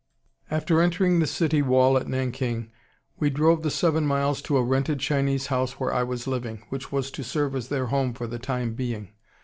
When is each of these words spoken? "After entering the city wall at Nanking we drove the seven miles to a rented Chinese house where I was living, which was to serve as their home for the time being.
"After 0.49 0.81
entering 0.81 1.19
the 1.19 1.27
city 1.27 1.61
wall 1.61 1.95
at 1.95 2.07
Nanking 2.07 2.71
we 3.19 3.29
drove 3.29 3.61
the 3.61 3.69
seven 3.69 4.03
miles 4.03 4.41
to 4.41 4.57
a 4.57 4.63
rented 4.63 4.99
Chinese 4.99 5.45
house 5.53 5.73
where 5.73 5.93
I 5.93 6.01
was 6.01 6.25
living, 6.25 6.63
which 6.69 6.91
was 6.91 7.11
to 7.11 7.23
serve 7.23 7.53
as 7.53 7.67
their 7.67 7.85
home 7.85 8.15
for 8.15 8.25
the 8.25 8.39
time 8.39 8.73
being. 8.73 9.09